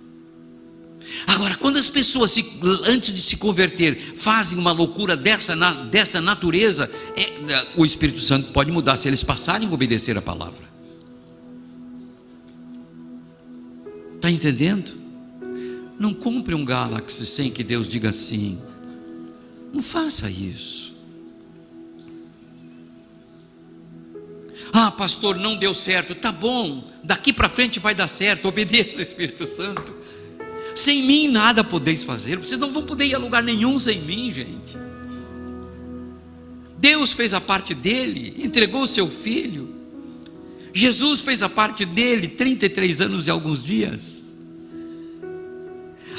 [1.27, 2.45] Agora, quando as pessoas, se,
[2.85, 8.51] antes de se converter, fazem uma loucura dessa, dessa natureza, é, é, o Espírito Santo
[8.53, 10.73] pode mudar se eles passarem a obedecer a palavra.
[14.17, 14.93] Está entendendo?
[15.99, 18.59] Não compre um Galaxy sem que Deus diga sim.
[19.73, 20.93] Não faça isso.
[24.73, 26.15] Ah, pastor, não deu certo.
[26.15, 28.49] Tá bom, daqui para frente vai dar certo.
[28.49, 30.02] Obedeça ao Espírito Santo.
[30.83, 32.37] Sem mim nada podeis fazer.
[32.39, 34.77] Vocês não vão poder ir a lugar nenhum sem mim, gente.
[36.77, 39.73] Deus fez a parte dele, entregou o seu filho.
[40.75, 44.35] Jesus fez a parte dele, 33 anos e alguns dias.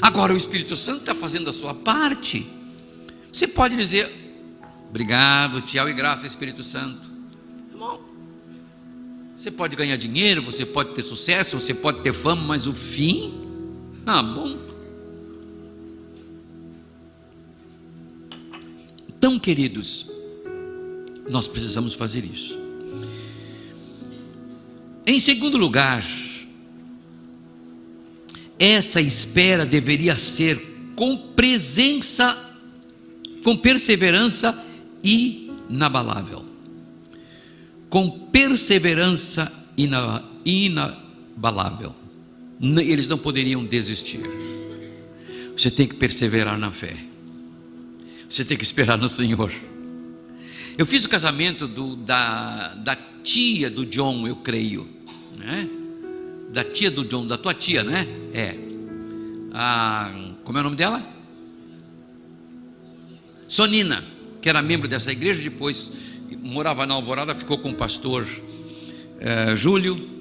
[0.02, 2.48] Agora o Espírito Santo está fazendo a sua parte.
[3.34, 4.10] Você pode dizer,
[4.88, 7.12] obrigado, tchau e graça, Espírito Santo.
[9.38, 13.43] Você pode ganhar dinheiro, você pode ter sucesso, você pode ter fama, mas o fim
[14.06, 14.58] ah, bom.
[19.08, 20.12] Então, queridos,
[21.30, 22.60] nós precisamos fazer isso.
[25.06, 26.06] Em segundo lugar,
[28.60, 32.38] essa espera deveria ser com presença,
[33.44, 34.62] com perseverança
[35.02, 36.46] inabalável.
[37.90, 39.52] Com perseverança
[40.46, 42.03] inabalável
[42.64, 44.22] eles não poderiam desistir.
[45.56, 46.96] Você tem que perseverar na fé.
[48.30, 49.52] Você tem que esperar no Senhor.
[50.78, 54.88] Eu fiz o casamento do, da, da tia do John, eu creio,
[55.38, 55.70] né?
[56.52, 58.08] Da tia do John, da tua tia, né?
[58.34, 58.56] É.
[59.54, 60.12] A,
[60.44, 61.08] como é o nome dela?
[63.48, 64.04] Sonina,
[64.42, 65.92] que era membro dessa igreja, depois
[66.42, 68.28] morava na Alvorada, ficou com o pastor
[69.20, 70.13] é, Júlio,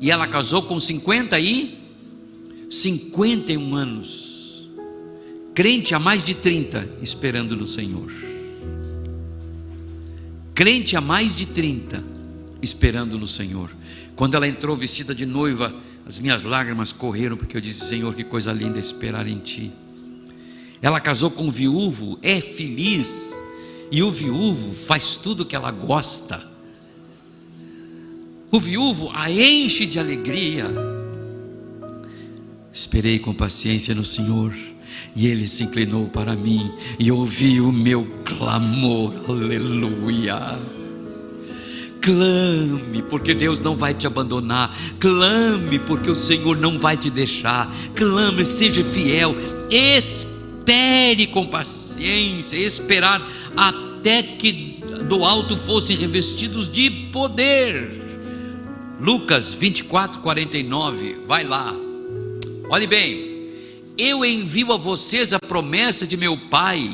[0.00, 1.78] e ela casou com 50 e
[2.70, 4.70] 51 anos.
[5.54, 8.12] Crente há mais de 30, esperando no Senhor.
[10.54, 12.02] Crente há mais de 30,
[12.60, 13.70] esperando no Senhor.
[14.14, 15.74] Quando ela entrou vestida de noiva,
[16.06, 19.72] as minhas lágrimas correram, porque eu disse: Senhor, que coisa linda esperar em Ti.
[20.82, 23.34] Ela casou com um viúvo, é feliz,
[23.90, 26.55] e o viúvo faz tudo o que ela gosta
[28.50, 30.66] o viúvo a enche de alegria.
[32.72, 34.54] Esperei com paciência no Senhor,
[35.14, 39.12] e ele se inclinou para mim e ouviu o meu clamor.
[39.28, 40.58] Aleluia.
[42.00, 44.72] Clame, porque Deus não vai te abandonar.
[45.00, 47.68] Clame, porque o Senhor não vai te deixar.
[47.94, 49.34] Clame, seja fiel.
[49.70, 58.05] Espere com paciência, esperar até que do alto fossem revestidos de poder.
[58.98, 61.74] Lucas 24, 49, vai lá.
[62.70, 63.50] Olhe bem,
[63.98, 66.90] eu envio a vocês a promessa de meu Pai,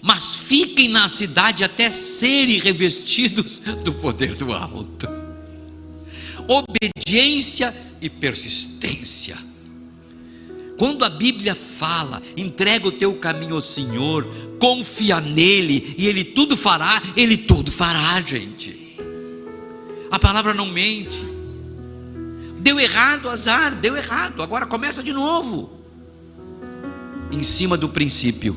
[0.00, 5.06] mas fiquem na cidade até serem revestidos do poder do alto.
[6.48, 9.36] Obediência e persistência.
[10.78, 14.26] Quando a Bíblia fala, entrega o teu caminho ao Senhor,
[14.58, 18.96] confia nele e ele tudo fará, ele tudo fará, gente.
[20.10, 21.33] A palavra não mente.
[22.64, 24.42] Deu errado, azar, deu errado.
[24.42, 25.84] Agora começa de novo.
[27.30, 28.56] Em cima do princípio.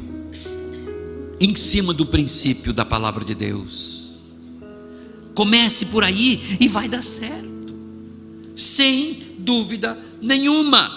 [1.42, 4.32] Em cima do princípio da palavra de Deus.
[5.36, 7.76] Comece por aí e vai dar certo.
[8.56, 10.90] Sem dúvida nenhuma.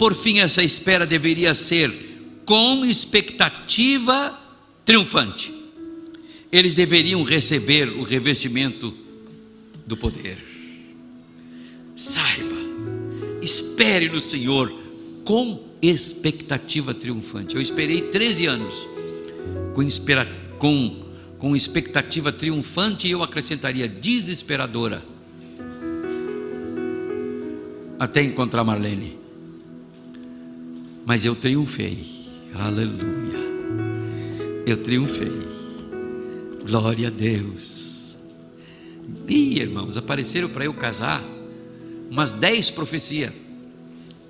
[0.00, 4.36] Por fim, essa espera deveria ser com expectativa
[4.84, 5.54] triunfante.
[6.50, 8.92] Eles deveriam receber o revestimento
[9.86, 10.45] do poder.
[11.96, 12.54] Saiba,
[13.40, 14.70] espere no Senhor
[15.24, 17.56] com expectativa triunfante.
[17.56, 18.86] Eu esperei 13 anos
[19.74, 20.28] com, espera,
[20.58, 21.04] com,
[21.38, 25.02] com expectativa triunfante e eu acrescentaria desesperadora
[27.98, 29.18] até encontrar Marlene.
[31.06, 32.04] Mas eu triunfei.
[32.54, 33.38] Aleluia.
[34.66, 35.32] Eu triunfei.
[36.66, 38.18] Glória a Deus.
[39.26, 41.35] E irmãos, apareceram para eu casar
[42.10, 43.32] umas dez profecias.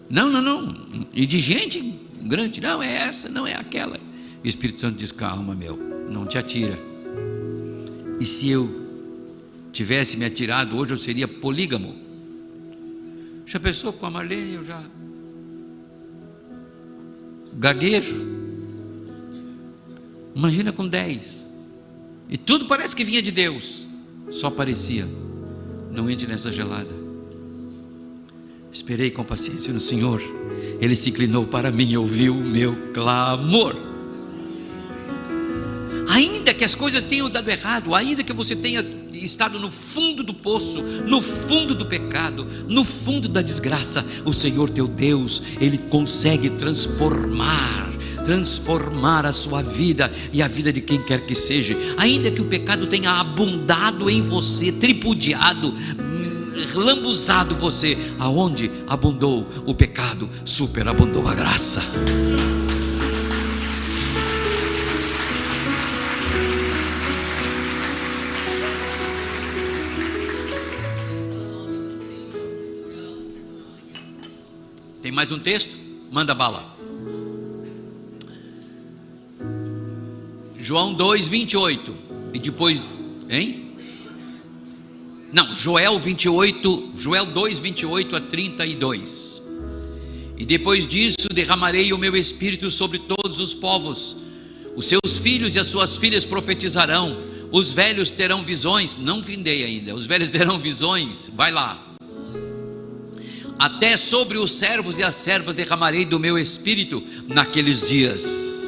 [0.08, 1.06] Não, não, não.
[1.12, 1.94] E de gente
[2.26, 3.98] grande, não é essa, não é aquela.
[4.42, 5.76] o Espírito Santo diz: calma, meu,
[6.10, 6.78] não te atira.
[8.20, 8.86] E se eu
[9.72, 11.94] tivesse me atirado hoje, eu seria polígamo.
[13.44, 14.54] Já pensou com a Marlene?
[14.54, 14.82] Eu já
[17.54, 18.36] gaguejo.
[20.34, 21.48] Imagina com dez.
[22.28, 23.86] E tudo parece que vinha de Deus.
[24.30, 25.08] Só parecia.
[25.92, 27.05] Não entre nessa gelada.
[28.76, 30.22] Esperei com paciência no Senhor.
[30.78, 33.74] Ele se inclinou para mim e ouviu o meu clamor.
[36.10, 40.34] Ainda que as coisas tenham dado errado, ainda que você tenha estado no fundo do
[40.34, 46.50] poço, no fundo do pecado, no fundo da desgraça, o Senhor teu Deus, Ele consegue
[46.50, 47.86] transformar
[48.26, 52.46] transformar a sua vida e a vida de quem quer que seja, ainda que o
[52.46, 55.72] pecado tenha abundado em você, tripudiado,
[56.56, 61.82] hum, lambuzado você, aonde abundou o pecado, superabundou a graça.
[75.02, 75.72] Tem mais um texto?
[76.10, 76.76] Manda bala.
[80.58, 81.96] João 2, 28.
[82.34, 82.84] E depois,
[83.28, 83.65] hein?
[85.32, 89.42] Não, Joel 28, Joel 2, 28 a 32.
[90.38, 94.16] E depois disso derramarei o meu espírito sobre todos os povos.
[94.76, 97.16] Os seus filhos e as suas filhas profetizarão.
[97.50, 98.96] Os velhos terão visões.
[98.96, 99.94] Não findei ainda.
[99.94, 101.30] Os velhos terão visões.
[101.34, 101.82] Vai lá.
[103.58, 108.66] Até sobre os servos e as servas derramarei do meu espírito naqueles dias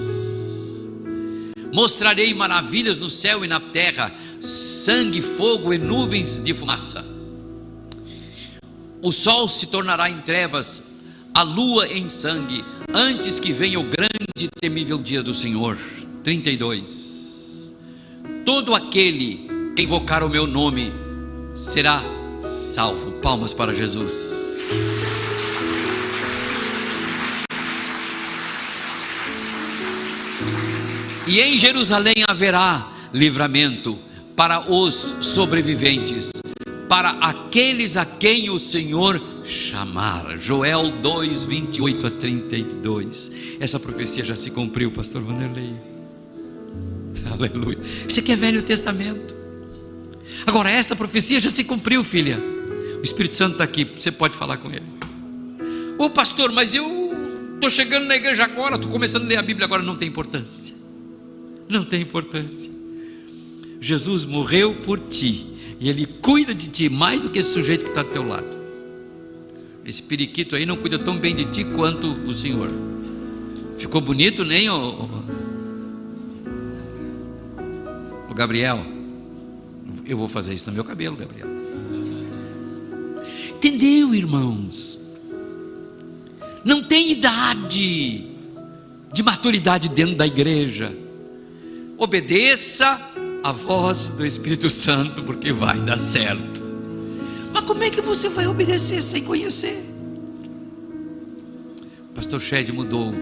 [1.73, 4.13] Mostrarei maravilhas no céu e na terra,
[4.49, 7.05] sangue, fogo e nuvens de fumaça.
[9.03, 10.83] O sol se tornará em trevas,
[11.35, 14.09] a lua em sangue, antes que venha o grande
[14.41, 15.79] e temível dia do Senhor.
[16.25, 17.75] 32.
[18.45, 19.47] Todo aquele
[19.77, 20.93] que invocar o meu nome
[21.55, 22.03] será
[22.75, 23.13] salvo.
[23.21, 24.57] Palmas para Jesus.
[31.27, 34.08] E em Jerusalém haverá livramento
[34.39, 36.31] para os sobreviventes,
[36.89, 40.39] para aqueles a quem o Senhor chamar.
[40.39, 43.33] Joel 2, 28 a 32.
[43.59, 45.75] Essa profecia já se cumpriu, pastor Vanderlei.
[47.29, 47.81] Aleluia.
[48.09, 49.35] Isso aqui é Velho Testamento.
[50.47, 52.39] Agora, esta profecia já se cumpriu, filha.
[53.01, 54.87] O Espírito Santo está aqui, você pode falar com ele.
[55.99, 56.87] Ô pastor, mas eu
[57.57, 60.79] estou chegando na igreja agora, estou começando a ler a Bíblia agora, não tem importância
[61.69, 62.78] não tem importância.
[63.81, 65.47] Jesus morreu por ti
[65.81, 68.59] e ele cuida de ti mais do que esse sujeito que está do teu lado.
[69.85, 72.71] Esse periquito aí não cuida tão bem de ti quanto o Senhor.
[73.79, 75.09] Ficou bonito, nem o,
[78.29, 78.85] o Gabriel?
[80.05, 81.49] Eu vou fazer isso no meu cabelo, Gabriel.
[83.55, 84.99] Entendeu, irmãos?
[86.65, 88.27] Não tem idade
[89.13, 90.95] de maturidade dentro da igreja
[91.99, 93.08] obedeça
[93.43, 96.63] a voz do Espírito Santo, porque vai dar certo.
[97.53, 99.83] Mas como é que você vai obedecer sem conhecer?
[102.11, 103.15] O pastor Shed mudou,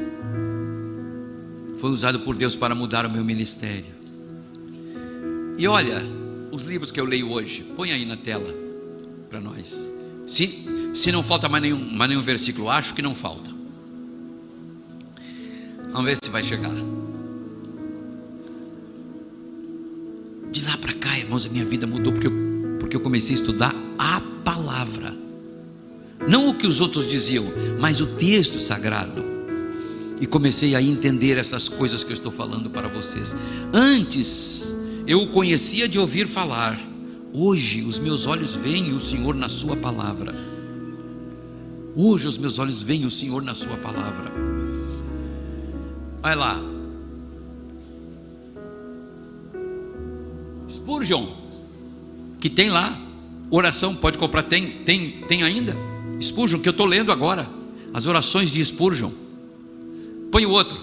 [1.76, 3.94] foi usado por Deus para mudar o meu ministério.
[5.58, 6.02] E olha,
[6.50, 8.54] os livros que eu leio hoje, põe aí na tela
[9.28, 9.90] para nós.
[10.26, 13.50] Se, se não falta mais nenhum, mais nenhum versículo, acho que não falta.
[15.92, 16.74] Vamos ver se vai chegar.
[20.56, 22.32] De lá para cá, irmãos, a minha vida mudou porque eu,
[22.80, 25.14] porque eu comecei a estudar a palavra.
[26.26, 27.44] Não o que os outros diziam,
[27.78, 29.22] mas o texto sagrado.
[30.18, 33.36] E comecei a entender essas coisas que eu estou falando para vocês.
[33.70, 34.74] Antes,
[35.06, 36.80] eu o conhecia de ouvir falar.
[37.34, 40.34] Hoje, os meus olhos veem o Senhor na Sua palavra.
[41.94, 44.32] Hoje, os meus olhos veem o Senhor na Sua palavra.
[46.22, 46.58] Vai lá,
[50.68, 51.26] Spurgeon,
[52.40, 52.98] que tem lá,
[53.50, 55.76] oração, pode comprar, tem, tem, tem ainda.
[56.20, 57.48] Spurgeon, que eu estou lendo agora,
[57.92, 59.10] as orações de Spurgeon.
[60.30, 60.78] Põe o outro.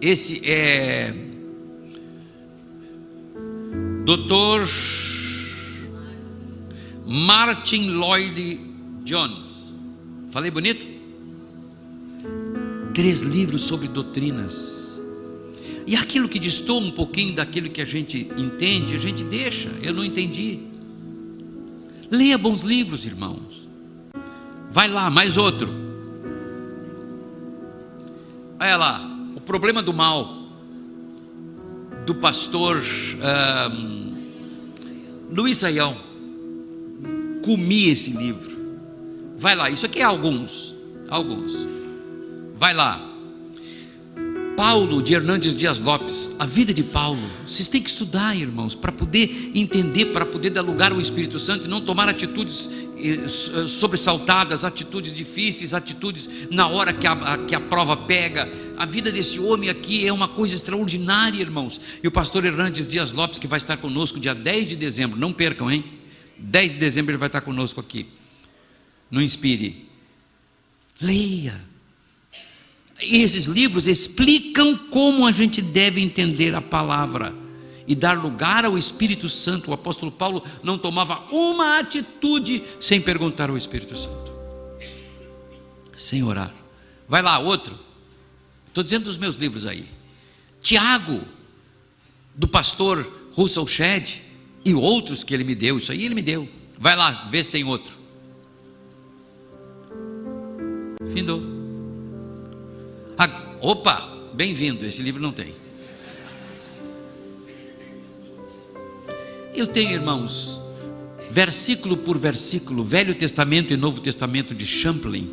[0.00, 1.14] Esse é
[4.04, 4.68] Dr.
[7.06, 8.60] Martin Lloyd
[9.04, 9.76] Jones.
[10.30, 10.86] Falei bonito?
[12.92, 14.81] Três livros sobre doutrinas
[15.86, 19.70] e aquilo que distou um pouquinho daquilo que a gente entende, a gente deixa.
[19.82, 20.60] Eu não entendi.
[22.10, 23.68] Leia bons livros, irmãos.
[24.70, 25.68] Vai lá, mais outro.
[28.60, 29.00] Olha lá,
[29.34, 30.42] o problema do mal
[32.06, 32.82] do pastor
[33.72, 34.12] um,
[35.34, 35.96] Luiz Saião.
[37.44, 38.62] comi esse livro.
[39.36, 40.74] Vai lá, isso aqui é alguns.
[41.08, 41.66] Alguns.
[42.54, 43.11] Vai lá.
[44.62, 48.92] Paulo de Hernandes Dias Lopes, a vida de Paulo, vocês têm que estudar, irmãos, para
[48.92, 53.28] poder entender, para poder dar lugar ao Espírito Santo e não tomar atitudes eh, eh,
[53.66, 58.48] sobressaltadas, atitudes difíceis, atitudes na hora que a, que a prova pega.
[58.76, 61.80] A vida desse homem aqui é uma coisa extraordinária, irmãos.
[62.00, 65.32] E o pastor Hernandes Dias Lopes, que vai estar conosco dia 10 de dezembro, não
[65.32, 65.84] percam, hein?
[66.38, 68.06] 10 de dezembro ele vai estar conosco aqui.
[69.10, 69.88] No Inspire.
[71.00, 71.71] Leia
[73.02, 77.34] esses livros explicam como a gente deve entender a palavra
[77.86, 79.70] e dar lugar ao Espírito Santo.
[79.70, 84.32] O apóstolo Paulo não tomava uma atitude sem perguntar ao Espírito Santo,
[85.96, 86.52] sem orar.
[87.08, 87.78] Vai lá, outro.
[88.66, 89.84] Estou dizendo dos meus livros aí.
[90.62, 91.20] Tiago,
[92.34, 94.22] do pastor Russell Shedd,
[94.64, 95.78] e outros que ele me deu.
[95.78, 96.48] Isso aí ele me deu.
[96.78, 97.98] Vai lá, vê se tem outro.
[101.12, 101.51] Findou.
[103.62, 105.54] Opa, bem-vindo, esse livro não tem.
[109.54, 110.60] Eu tenho, irmãos,
[111.30, 115.30] versículo por versículo, Velho Testamento e Novo Testamento de Champlain.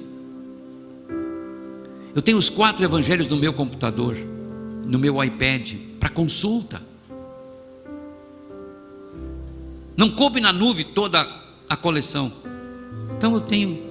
[2.13, 4.15] Eu tenho os quatro evangelhos no meu computador,
[4.85, 6.83] no meu iPad, para consulta.
[9.97, 11.27] Não coube na nuvem toda
[11.67, 12.31] a coleção.
[13.17, 13.89] Então eu tenho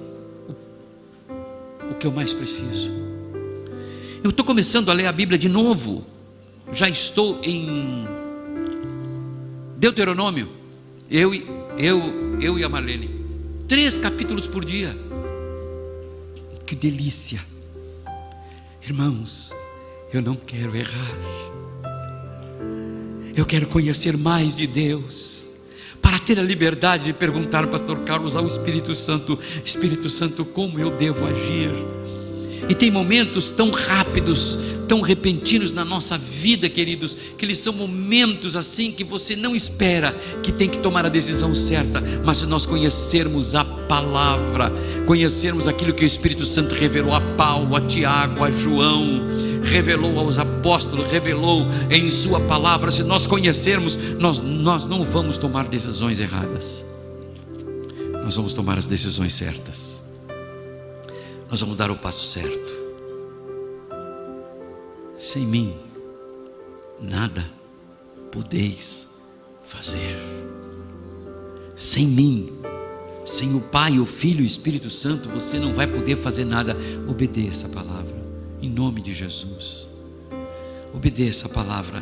[1.91, 3.08] o que eu mais preciso.
[4.29, 6.05] Eu estou começando a ler a Bíblia de novo.
[6.71, 8.05] Já estou em
[9.75, 10.47] Deuteronômio.
[11.09, 11.33] Eu,
[11.79, 13.09] eu, eu e a Marlene.
[13.67, 14.95] Três capítulos por dia.
[16.63, 17.43] Que delícia.
[18.85, 19.51] Irmãos,
[20.13, 21.17] eu não quero errar.
[23.35, 25.47] Eu quero conhecer mais de Deus.
[26.03, 30.91] Para ter a liberdade de perguntar pastor Carlos ao Espírito Santo: Espírito Santo, como eu
[30.91, 31.71] devo agir?
[32.67, 34.57] E tem momentos tão rápidos,
[34.87, 40.11] tão repentinos na nossa vida, queridos, que eles são momentos assim que você não espera
[40.43, 44.71] que tem que tomar a decisão certa, mas se nós conhecermos a palavra,
[45.05, 49.21] conhecermos aquilo que o Espírito Santo revelou a Paulo, a Tiago, a João,
[49.63, 55.67] revelou aos apóstolos, revelou em Sua palavra, se nós conhecermos, nós, nós não vamos tomar
[55.67, 56.83] decisões erradas,
[58.23, 59.98] nós vamos tomar as decisões certas
[61.49, 62.73] nós vamos dar o passo certo.
[65.17, 65.73] Sem mim,
[67.01, 67.45] nada
[68.31, 69.07] podeis
[69.61, 70.17] fazer.
[71.75, 72.49] Sem mim,
[73.25, 76.77] sem o Pai, o Filho e o Espírito Santo, você não vai poder fazer nada.
[77.07, 78.15] Obedeça a palavra,
[78.61, 79.89] em nome de Jesus.
[80.93, 82.01] Obedeça a palavra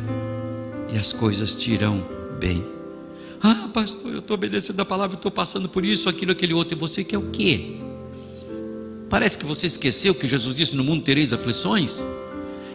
[0.93, 2.05] e as coisas te irão
[2.39, 2.63] bem.
[3.41, 6.75] Ah, pastor, eu estou obedecendo a palavra, estou passando por isso, aquilo, aquele outro.
[6.75, 7.86] E você quer o quê?
[9.09, 12.03] Parece que você esqueceu que Jesus disse: No mundo tereis aflições.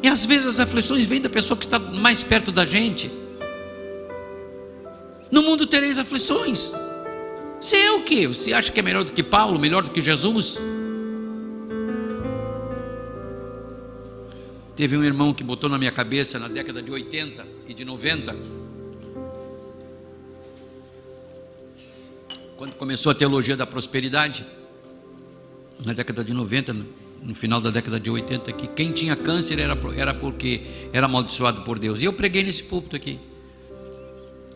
[0.02, 3.10] E às vezes as aflições vêm da pessoa que está mais perto da gente.
[5.30, 6.72] No mundo tereis aflições.
[7.60, 8.26] Você é o que?
[8.26, 10.60] Você acha que é melhor do que Paulo, melhor do que Jesus?
[14.74, 18.34] Teve um irmão que botou na minha cabeça na década de 80 e de 90,
[22.56, 24.44] quando começou a teologia da prosperidade
[25.84, 26.74] na década de 90,
[27.22, 30.62] no final da década de 80, que quem tinha câncer era, era porque
[30.92, 32.00] era amaldiçoado por Deus.
[32.00, 33.18] E eu preguei nesse púlpito aqui.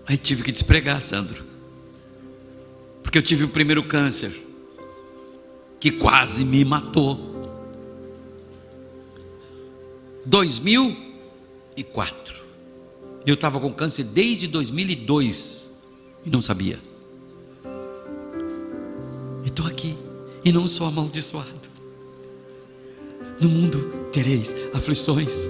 [0.06, 1.44] Aí tive que despregar, Sandro.
[3.02, 4.32] Porque eu tive o primeiro câncer,
[5.80, 7.34] que quase me matou.
[10.24, 12.46] 2004.
[13.24, 15.72] Eu estava com câncer desde 2002
[16.24, 16.78] e não sabia.
[19.44, 19.96] E estou aqui
[20.46, 21.68] e não sou amaldiçoado.
[23.40, 23.78] No mundo
[24.12, 25.48] tereis aflições.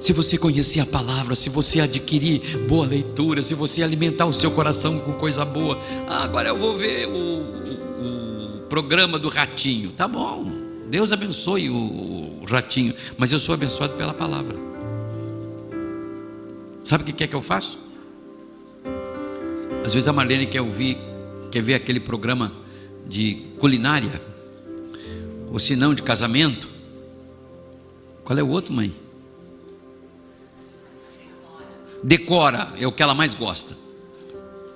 [0.00, 4.52] Se você conhecer a palavra, se você adquirir boa leitura, se você alimentar o seu
[4.52, 9.90] coração com coisa boa, ah, agora eu vou ver o, o, o, programa do ratinho.
[9.90, 10.46] Tá bom,
[10.88, 11.74] Deus abençoe o,
[12.40, 14.56] o ratinho, mas eu sou abençoado pela palavra.
[16.84, 17.80] Sabe o que é que eu faço?
[19.84, 20.96] Às vezes a Marlene quer ouvir,
[21.50, 22.52] quer ver aquele programa
[23.08, 24.35] de culinária
[25.56, 26.68] ou se não de casamento.
[28.22, 28.92] Qual é o outro, mãe?
[32.04, 33.74] Decora, é o que ela mais gosta.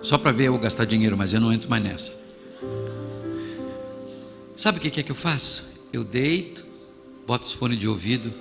[0.00, 2.14] Só para ver eu gastar dinheiro, mas eu não entro mais nessa.
[4.56, 5.66] Sabe o que é que eu faço?
[5.92, 6.64] Eu deito,
[7.26, 8.32] boto os fones de ouvido,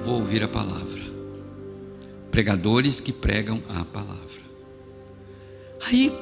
[0.00, 1.02] vou ouvir a palavra.
[2.30, 4.40] Pregadores que pregam a palavra.
[5.84, 6.12] Aí,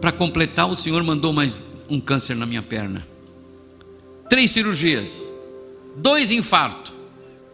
[0.00, 1.56] Para completar, o Senhor mandou mais
[1.88, 3.11] um câncer na minha perna.
[4.32, 5.30] Três cirurgias,
[5.94, 6.90] dois infartos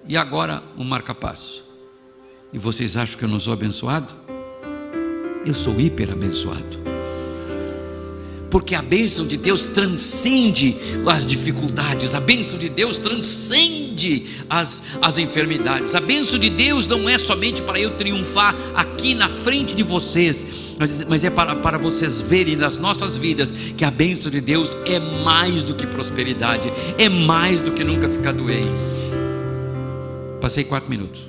[0.06, 1.64] e agora um marca-passo.
[2.52, 4.14] E vocês acham que eu não sou abençoado?
[5.44, 6.78] Eu sou hiper abençoado
[8.50, 10.76] porque a bênção de Deus transcende
[11.06, 17.08] as dificuldades, a bênção de Deus transcende as, as enfermidades, a bênção de Deus não
[17.08, 20.46] é somente para eu triunfar aqui na frente de vocês,
[20.78, 24.76] mas, mas é para, para vocês verem nas nossas vidas que a bênção de Deus
[24.86, 28.68] é mais do que prosperidade, é mais do que nunca ficar doente.
[30.40, 31.28] Passei quatro minutos.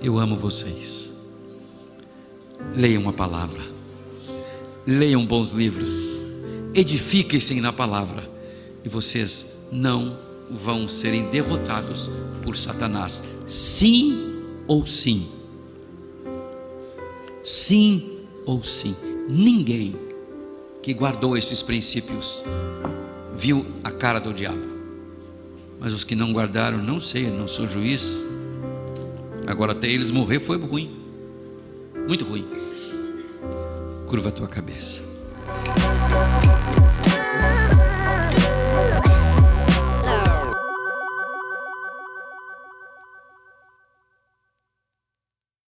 [0.00, 1.10] Eu amo vocês.
[2.74, 3.75] Leiam a palavra
[4.86, 6.20] leiam bons livros,
[6.74, 8.30] edifiquem-se na palavra,
[8.84, 10.16] e vocês não
[10.50, 12.10] vão serem derrotados
[12.42, 13.22] por Satanás.
[13.48, 15.26] Sim ou sim.
[17.42, 18.94] Sim ou sim.
[19.28, 19.96] Ninguém
[20.82, 22.44] que guardou esses princípios
[23.36, 24.76] viu a cara do diabo.
[25.80, 28.24] Mas os que não guardaram, não sei, não sou juiz.
[29.46, 30.96] Agora até eles morrer foi ruim.
[32.08, 32.46] Muito ruim.
[34.06, 35.02] Curva a tua cabeça.